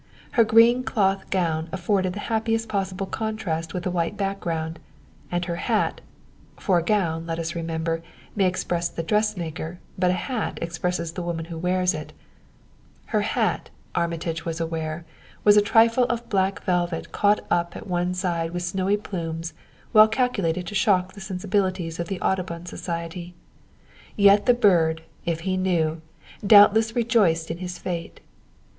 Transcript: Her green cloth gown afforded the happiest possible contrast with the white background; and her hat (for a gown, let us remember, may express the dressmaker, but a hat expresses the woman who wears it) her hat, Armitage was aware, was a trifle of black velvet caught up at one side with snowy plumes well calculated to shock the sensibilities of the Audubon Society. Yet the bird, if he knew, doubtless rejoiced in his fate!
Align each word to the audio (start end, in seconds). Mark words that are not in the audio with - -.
Her 0.31 0.43
green 0.43 0.83
cloth 0.83 1.29
gown 1.29 1.69
afforded 1.71 2.13
the 2.13 2.21
happiest 2.25 2.67
possible 2.67 3.05
contrast 3.05 3.71
with 3.71 3.83
the 3.83 3.91
white 3.91 4.17
background; 4.17 4.79
and 5.31 5.45
her 5.45 5.57
hat 5.57 6.01
(for 6.57 6.79
a 6.79 6.83
gown, 6.83 7.27
let 7.27 7.37
us 7.37 7.53
remember, 7.53 8.01
may 8.35 8.47
express 8.47 8.89
the 8.89 9.03
dressmaker, 9.03 9.77
but 9.99 10.09
a 10.09 10.15
hat 10.25 10.57
expresses 10.59 11.11
the 11.11 11.21
woman 11.21 11.45
who 11.53 11.57
wears 11.59 11.93
it) 11.93 12.13
her 13.13 13.21
hat, 13.21 13.69
Armitage 13.93 14.43
was 14.43 14.59
aware, 14.59 15.05
was 15.43 15.55
a 15.55 15.61
trifle 15.61 16.05
of 16.05 16.27
black 16.29 16.63
velvet 16.63 17.11
caught 17.11 17.41
up 17.51 17.75
at 17.75 17.85
one 17.85 18.15
side 18.15 18.49
with 18.53 18.63
snowy 18.63 18.97
plumes 18.97 19.53
well 19.93 20.07
calculated 20.07 20.65
to 20.65 20.73
shock 20.73 21.13
the 21.13 21.21
sensibilities 21.21 21.99
of 21.99 22.07
the 22.07 22.19
Audubon 22.21 22.65
Society. 22.65 23.35
Yet 24.15 24.47
the 24.47 24.55
bird, 24.55 25.03
if 25.27 25.41
he 25.41 25.57
knew, 25.57 26.01
doubtless 26.43 26.95
rejoiced 26.95 27.51
in 27.51 27.59
his 27.59 27.77
fate! 27.77 28.19